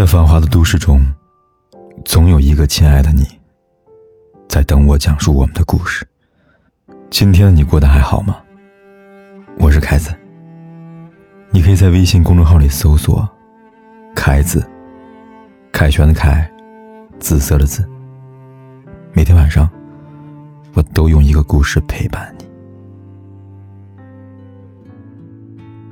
[0.00, 1.04] 在繁华的都市中，
[2.06, 3.26] 总有一个亲爱的你，
[4.48, 6.08] 在等我讲述我们的故事。
[7.10, 8.38] 今天的你过得还好吗？
[9.58, 10.10] 我是凯子。
[11.50, 13.28] 你可以在微信公众号里搜索
[14.16, 14.66] “凯子”，
[15.70, 16.50] 凯旋的凯，
[17.18, 17.86] 紫色的紫。
[19.12, 19.68] 每天晚上，
[20.72, 22.46] 我都用一个故事陪伴你。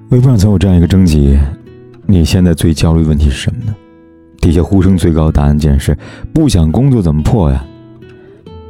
[0.08, 1.38] 微博上曾有这样一个征集：
[2.06, 3.76] 你现在最焦虑问题是什么呢？
[4.40, 5.96] 底下呼声最高的，答案竟然是
[6.32, 7.64] 不想工作怎么破呀？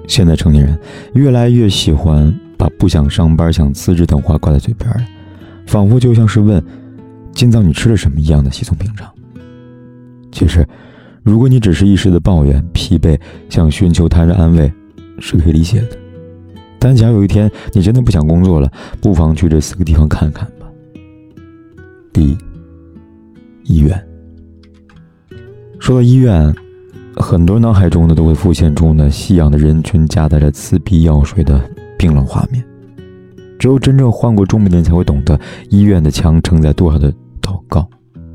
[0.07, 0.79] 现在成年人
[1.15, 5.05] 越来越喜欢把不想上班、想辞职等话挂在嘴边了，
[5.67, 6.65] 仿佛就像是问
[7.33, 9.07] 今早你吃了什么一样的稀松平常。
[10.33, 10.67] 其实，
[11.23, 14.73] 如果你只是一时的抱怨、疲惫，想寻求他人安慰，
[15.19, 15.89] 是可以理解的。
[16.79, 18.73] 但假如有一天你真的不想工作了，
[19.03, 20.67] 不妨去这四个地方看看吧。
[22.13, 22.39] 第一，
[23.65, 24.08] 医院。
[25.79, 26.55] 说到医院，
[27.17, 31.59] 很多脑海中呢都会浮现出呢夕阳的人群夹带着刺鼻药水的
[31.97, 32.63] 冰冷画面。
[33.59, 35.39] 只有真正患过重病的人才会懂得，
[35.71, 37.89] 医院的墙承载多少的祷告，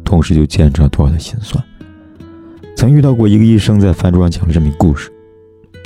[0.04, 1.64] 同时就见证了多少的心酸。
[2.76, 5.10] 曾遇到过一个医生在饭桌上讲了这么一个故事。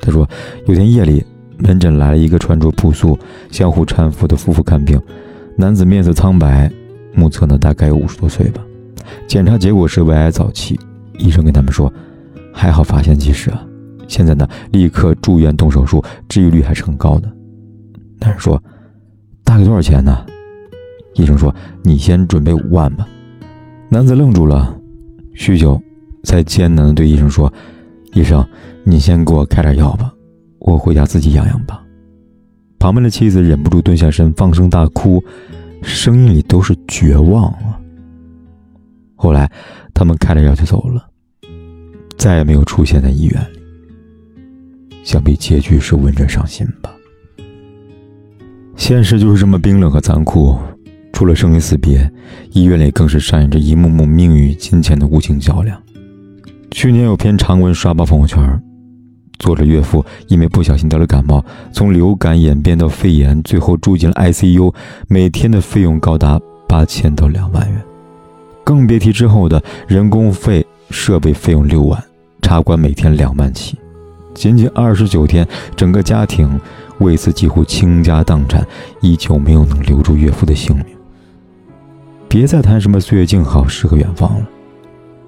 [0.02, 0.28] 他说，
[0.68, 1.24] 有天夜里，
[1.58, 3.18] 门诊来了一个穿着朴素、
[3.52, 5.00] 相互搀扶的夫妇看病。
[5.56, 6.72] 男子面色苍白，
[7.14, 8.64] 目测呢大概有五十多岁吧。
[9.28, 10.80] 检查结果是胃癌早期。
[11.18, 11.92] 医生跟他们说
[12.54, 13.66] ：“还好发现及时啊，
[14.08, 17.32] 现在呢，立刻住院动手术，治愈率还是很高的。”
[18.20, 18.62] 男人说
[19.44, 20.26] ：“大概多少钱呢？”
[21.16, 23.08] 医生说：“你先准备五万吧。”
[23.90, 24.76] 男子愣住了，
[25.34, 25.82] 许久，
[26.24, 27.52] 才艰难的对医生说
[28.14, 28.46] ：“医生，
[28.84, 30.14] 你先给我开点药吧，
[30.60, 31.84] 我回家自己养养吧。”
[32.80, 35.24] 旁边的妻子忍不住蹲下身，放声大哭，
[35.82, 37.80] 声音里都是绝望啊。
[39.16, 39.52] 后来，
[39.98, 41.10] 他们开了药就走了。
[42.20, 43.60] 再也没有出现在医院里。
[45.04, 46.94] 想必结局是闻着伤心吧。
[48.76, 50.56] 现实就是这么冰冷和残酷，
[51.12, 52.08] 除了生离死别，
[52.52, 55.82] 医院里更是上演着一幕幕命与金钱的无情较量。
[56.70, 58.62] 去年有篇长文刷爆朋友圈，
[59.40, 64.72] 作者岳父因为不小心得了感冒，从流感演变到肺炎，最后住进了 ICU，
[65.08, 67.82] 每天的费用高达八千到两万元，
[68.68, 72.04] 更别提之后的人工费、设备费用六万。
[72.42, 73.78] 茶馆每天两万起，
[74.34, 76.60] 仅仅二十九天，整个家庭
[76.98, 78.68] 为此几乎倾家荡产，
[79.00, 80.86] 依旧没有能留住岳父的性命。
[82.28, 84.46] 别再谈什么岁月静好，诗和远方了，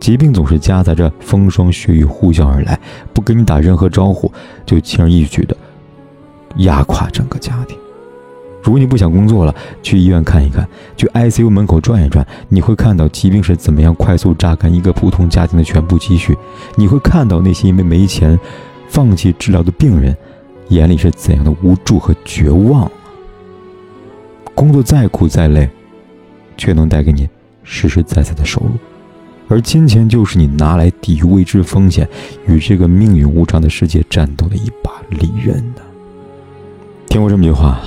[0.02, 2.78] 疾病总是夹杂着风霜雪雨呼啸而来，
[3.14, 4.30] 不跟你打任何招呼，
[4.66, 5.56] 就轻而易举的
[6.58, 7.78] 压垮整个家庭。
[8.70, 16.36] 如果你不想工作了，去医院看一看，去 ICU 门口转一转，你会看到疾病是怎么样快速榨干一个普通家庭的全部积蓄；
[16.76, 18.40] 你会看到那些因为没钱
[18.88, 20.16] 放弃治疗的病人
[20.68, 22.92] 眼里是怎样的无助和绝望。
[24.54, 25.68] 工作再苦再累，
[26.56, 27.28] 却能带给你
[27.64, 28.74] 实实在在的收入，
[29.48, 32.08] 而金钱就是你拿来抵御未知风险、
[32.46, 35.74] 与这个命运无常的世界战斗的一把利刃。
[37.08, 37.82] 听过这么句话。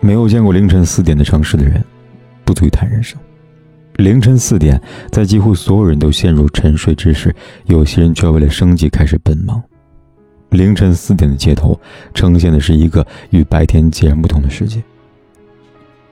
[0.00, 1.82] 没有见过凌晨四点的城市的人，
[2.44, 3.18] 不足以谈人生。
[3.96, 4.80] 凌晨四点，
[5.10, 7.34] 在几乎所有人都陷入沉睡之时，
[7.64, 9.62] 有些人却为了生计开始奔忙。
[10.50, 11.78] 凌晨四点的街头，
[12.14, 14.82] 呈现的是一个与白天截然不同的世界。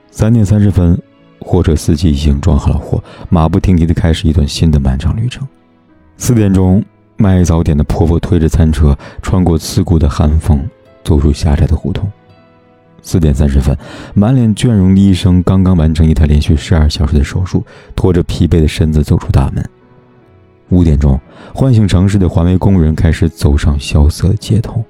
[0.09, 0.99] 三点三十分，
[1.39, 5.47] 货车司机已经装好了货，马不停蹄地开始一段新的漫长旅程。
[6.17, 6.83] 四点钟，
[7.17, 10.59] 卖早点的婆婆推着餐车，穿过刺骨的寒风，
[11.03, 12.11] 走入狭窄的胡同。
[13.05, 13.77] 四点三十分，
[14.15, 17.63] 满脸倦容的医生刚刚完成一台连续十二小时的手术，
[17.95, 19.63] 拖着疲惫的身子走出大门。
[20.69, 21.17] 五点钟，
[21.53, 24.83] 唤醒城市的环卫工人开始走上萧瑟的街头。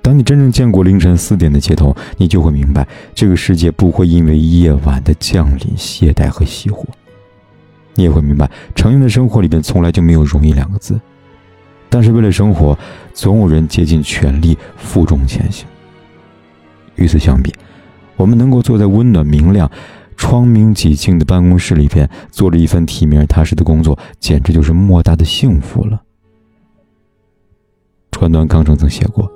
[0.00, 6.86] 当你真正见过凌晨四点的街头，你就会明白，这个世界不会因为夜晚的降临懈怠和熄火。
[7.96, 10.98] 你也会明白，成人的生活里边从来就没有容易两个字。
[11.88, 12.78] 但是为了生活，
[13.12, 15.66] 总有人竭尽全力负重前行。
[16.96, 17.54] 与此相比，
[18.16, 19.70] 我们能够坐在温暖明亮、
[20.16, 26.00] 窗明几净的办公室里边，做着一份体面踏实的工作，简直就是莫大的幸福了。
[28.10, 29.30] 川端康成曾写过：“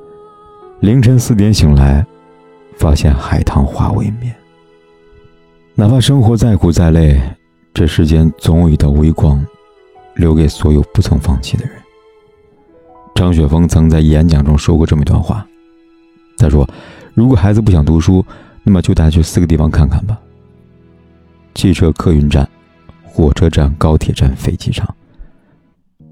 [0.81, 2.07] 凌晨四点醒来，
[2.79, 4.35] 发现海棠花未眠。
[5.75, 7.21] 哪怕生活再苦再累，
[7.75, 9.45] 这世间总有一道微光，
[10.15, 11.75] 留给所有不曾放弃的人。”
[13.15, 15.47] 张雪峰曾在演讲中说过这么一段话，
[16.39, 16.67] 他说。
[17.15, 18.25] 如果孩子不想读书，
[18.63, 20.19] 那么就带他去四个地方看看吧：
[21.55, 22.49] 汽车客运站、
[23.05, 24.89] 火车站、高铁站、飞机场。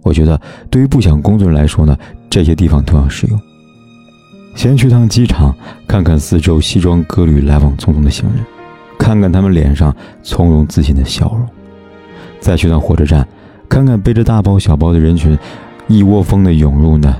[0.02, 0.40] 我觉得
[0.70, 1.96] 对于不想工作的人来说呢，
[2.30, 3.40] 这些地方同样适用。
[4.54, 5.54] 先去趟机场，
[5.86, 8.44] 看看四周西装革履、来往匆匆的行人，
[8.98, 11.46] 看看他们脸上从容自信的笑容；
[12.40, 13.26] 再去趟火车站，
[13.68, 15.38] 看看背着大包小包的人群，
[15.86, 17.14] 一窝蜂的涌入那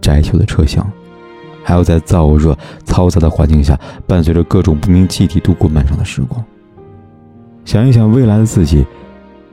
[0.00, 0.88] 窄小的车厢，
[1.64, 3.76] 还要在燥热嘈杂的环境下，
[4.06, 6.44] 伴随着各种不明气体度过漫长的时光。
[7.64, 8.84] 想一想未来的自己，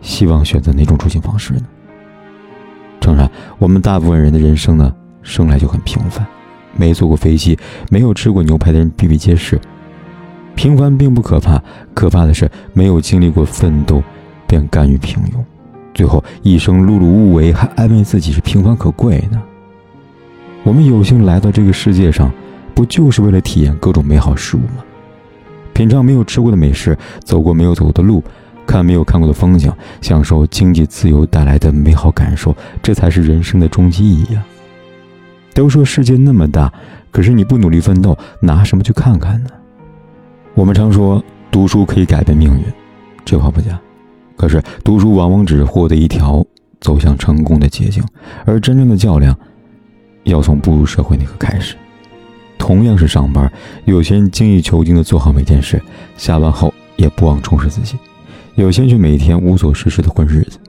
[0.01, 1.61] 希望选择哪种出行方式呢？
[2.99, 4.93] 诚然，我们大部分人的人生呢，
[5.23, 6.23] 生来就很平凡。
[6.75, 7.57] 没坐过飞机、
[7.89, 9.59] 没有吃过牛排的人比比皆是。
[10.55, 11.61] 平凡并不可怕，
[11.93, 14.03] 可怕的是没有经历过奋斗，
[14.45, 15.43] 便甘于平庸，
[15.93, 19.41] 最后一生碌碌无为，还安慰自己是平凡可贵呢。
[20.63, 22.31] 我们有幸来到这个世界上，
[22.75, 24.83] 不就是为了体验各种美好事物吗？
[25.73, 28.23] 品尝没有吃过的美食，走过没有走过的路，
[28.67, 34.45] 看没有看过的风景，享受经济自由带来的美好感受，这才是人生的终极意义啊！
[35.53, 36.71] 都说世界那么大，
[37.09, 39.49] 可是你不努力奋斗，拿什么去看看呢？
[40.53, 42.63] 我们常说读书可以改变命运，
[43.25, 43.79] 这话不假。
[44.37, 46.45] 可是读书往往只是获得一条
[46.79, 48.03] 走向成功的捷径，
[48.45, 49.35] 而真正的较量
[50.23, 51.75] 要从步入社会那刻开始。
[52.57, 53.51] 同样是上班，
[53.85, 55.81] 有些人精益求精的做好每件事，
[56.15, 57.95] 下班后也不忘充实自己；
[58.55, 60.59] 有些人却每天无所事事的混日子。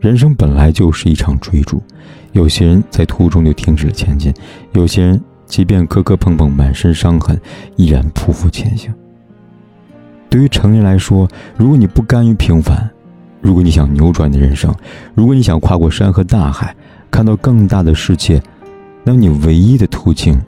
[0.00, 1.82] 人生本来就是一场追逐。
[2.32, 4.32] 有些人在途中就停止了前进，
[4.72, 7.40] 有些人即便磕磕碰碰、满身伤痕，
[7.76, 8.92] 依然匍匐前行。
[10.28, 11.26] 对于成人来说，
[11.56, 12.88] 如果你不甘于平凡，
[13.40, 14.72] 如果你想扭转你的人生，
[15.14, 16.76] 如果你想跨过山和大海，
[17.10, 18.40] 看到更大的世界，
[19.08, 20.38] 那么你唯一的途径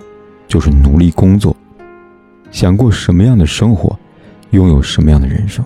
[0.46, 1.56] 就是努力工作。
[2.50, 3.98] 想过什么样的生活，
[4.50, 5.64] 拥有什么样的人生，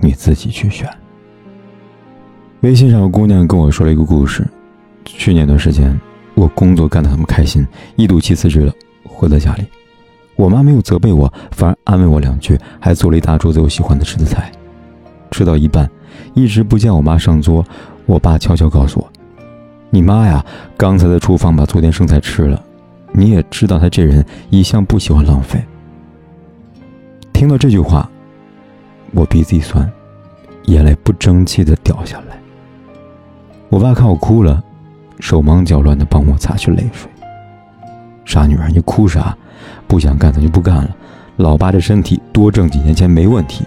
[0.00, 0.90] 你自己去选。
[2.62, 4.44] 微信上有姑娘跟我说了一个故事。
[5.04, 5.96] 去年段时间，
[6.34, 7.64] 我工作干得很不开心，
[7.94, 8.72] 一赌气辞职了。
[9.04, 9.64] 回到家里，
[10.34, 14.50] 我妈没有责备我，反而安慰我两句，还做了一大桌子我喜欢的吃的菜。
[15.30, 15.88] 吃到一半，
[16.34, 17.64] 一直不见我妈上桌，
[18.04, 19.08] 我爸悄悄告诉我
[19.90, 20.44] ：“你妈呀，
[20.76, 22.62] 刚才在厨房把昨天剩菜吃了。
[23.12, 25.60] 你也知道，她这人一向不喜欢浪费。”
[27.34, 28.08] 听到这句话，
[29.12, 29.90] 我鼻子一酸，
[30.66, 32.38] 眼泪不争气的掉下来。
[33.68, 34.62] 我爸看我哭了。
[35.18, 37.10] 手忙脚乱地帮我擦去泪水。
[38.24, 39.36] 傻女儿，你哭啥？
[39.86, 40.96] 不想干咱就不干了。
[41.36, 43.66] 老爸这身体多挣几年钱没问题，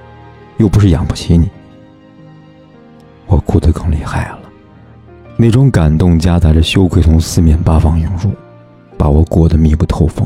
[0.58, 1.48] 又不是养不起你。
[3.28, 4.40] 我哭得更厉害了，
[5.44, 8.32] 那种感动夹杂着羞愧从四面八方涌入，
[8.98, 10.26] 把我裹得密不透风。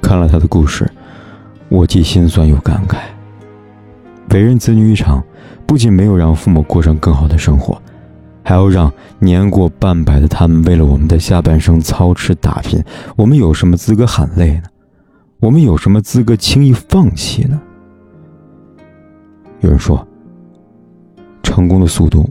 [0.00, 0.88] 看了他的故事，
[1.68, 2.98] 我既心酸又感慨。
[4.30, 5.20] 为人子女一场，
[5.66, 7.76] 不仅没有让父母过上更好的生活。
[8.44, 12.80] 还要让年过半百的他们为了我们的下半生操持打拼，
[13.16, 14.62] 我们有什么资格喊累呢？
[15.40, 17.60] 我们有什么资格轻易放弃呢？
[19.58, 20.06] 有人说，
[21.42, 22.30] 成功的速度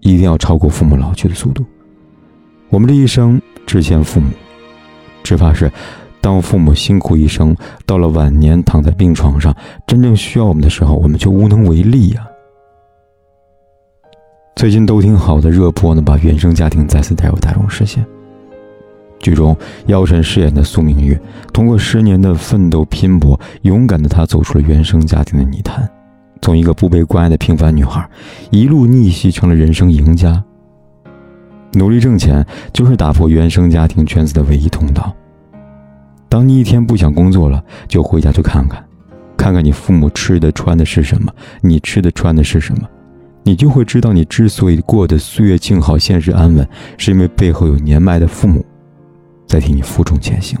[0.00, 1.64] 一定要超过父母老去的速度。
[2.68, 4.28] 我们这一生只欠父母，
[5.22, 5.70] 只怕是
[6.20, 7.56] 当父母辛苦一生，
[7.86, 9.54] 到了晚年躺在病床上，
[9.86, 12.26] 真正需要我们的时候，我们却无能为力呀。
[14.56, 18.04] 最近都挺好的热播呢，把原生家庭再次带入大众视线。
[19.18, 21.20] 剧中，姚晨饰演的苏明月，
[21.52, 25.90] 通过十年的奋斗拼搏，勇敢的她走出了原生家庭的泥潭，
[26.42, 28.08] 从一个不被关爱的平凡女孩，
[28.50, 30.42] 一路逆袭成了人生赢家。
[31.74, 35.14] 努力挣钱就是打破原生家庭圈子的唯一通道。
[36.28, 38.84] 当你一天不想工作了，就回家去看看，
[39.36, 42.88] 看看你父母吃的穿的是什么，你吃的穿的是什么。
[43.42, 46.66] 你就会知道，你之所以过得岁月静好、现实安稳，
[46.98, 48.64] 是因为背后有年迈的父母
[49.46, 50.58] 在替你负重前行。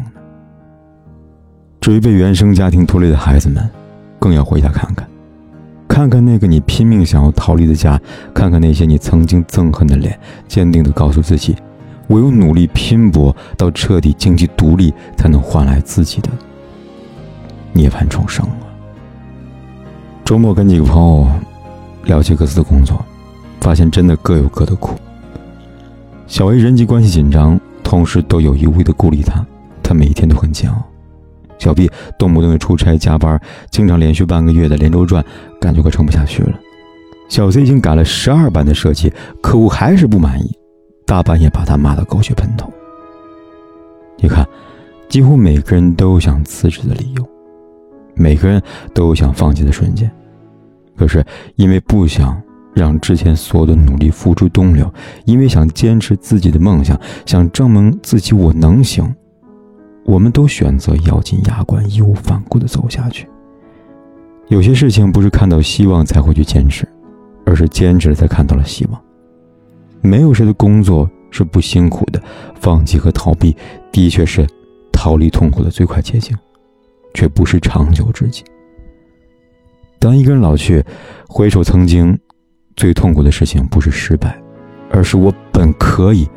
[1.80, 3.68] 至于被原生家庭拖累的孩子们，
[4.18, 5.06] 更要回家看看，
[5.90, 8.00] 看看那个你拼命想要逃离的家，
[8.32, 10.16] 看看那些你曾经憎恨的脸，
[10.46, 11.56] 坚定地告诉自己，
[12.06, 16.28] 唯有努力拼搏到彻底经济独立，才能换来自己的
[17.72, 18.70] 涅槃重生啊！
[20.24, 21.26] 周末跟几个朋友。
[22.04, 23.04] 聊起各自的工作，
[23.60, 24.96] 发现真的各有各的苦。
[26.26, 29.44] 小 A 人际关系紧张，同事都有意无意的孤立他，
[29.82, 30.89] 他每一天都很煎熬。
[31.60, 31.88] 小 B
[32.18, 33.40] 动不动就出差加班，
[33.70, 35.24] 经常连续半个月的连轴转，
[35.60, 36.58] 感觉快撑不下去了。
[37.28, 40.52] 小 C 已经改了十二版的设计，客户还是不满意，
[41.06, 42.68] 大半夜把他骂得狗血喷头。
[44.18, 44.44] 你看，
[45.08, 47.24] 几乎每个人都有想辞职的理由，
[48.14, 48.60] 每个人
[48.92, 50.10] 都有想放弃的瞬间。
[50.96, 51.24] 可是
[51.56, 52.40] 因为不想
[52.74, 54.92] 让之前所有的努力付诸东流，
[55.24, 59.14] 因为想坚持自己的梦想，想证明自己我能行，
[60.10, 63.28] 我们都选择咬紧牙关，义无反顾地走下去。
[64.48, 66.84] 有些事情不是看到希望才会去坚持，
[67.46, 69.00] 而是坚持了才看到了希望。
[70.00, 72.20] 没有谁的工作是不辛苦的，
[72.56, 73.56] 放弃和逃避
[73.92, 74.44] 的确是
[74.92, 76.36] 逃离痛苦的最快捷径，
[77.14, 78.42] 却不是长久之计。
[80.00, 80.84] 当一个人老去，
[81.28, 82.18] 回首曾经，
[82.74, 84.36] 最痛苦的事情不是失败，
[84.90, 86.28] 而是我本可以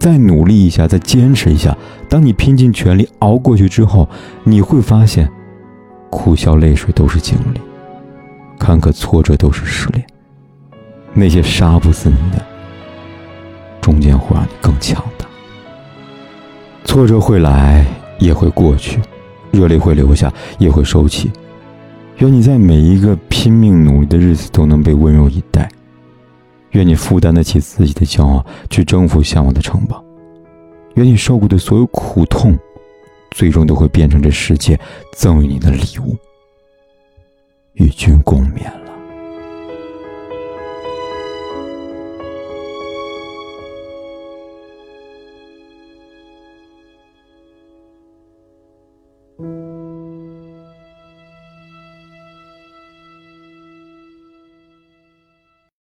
[0.00, 1.76] 再努力一下，再坚持一下。
[2.08, 4.08] 当你拼尽全力熬过去之后，
[4.42, 5.30] 你会发现，
[6.10, 7.60] 苦笑泪水都是经历，
[8.58, 10.04] 坎坷挫折都是试炼。
[11.12, 12.42] 那些杀不死你的，
[13.82, 15.26] 终将会让你更强大。
[16.86, 17.84] 挫折会来，
[18.18, 18.98] 也会过去；
[19.50, 21.30] 热泪会流下，也会收起。
[22.18, 25.68] 愿你在每一个拼命努力的日子都能被温柔以待。
[26.70, 30.04] 愿你负担得起自己的骄傲，去征服向往的城堡。
[30.94, 32.58] 愿你受过的所有苦痛，
[33.32, 34.78] 最终都会变成这世界
[35.14, 36.16] 赠予你的礼物，
[37.74, 38.79] 与君共勉。